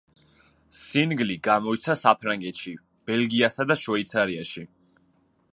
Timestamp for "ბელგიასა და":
3.11-3.81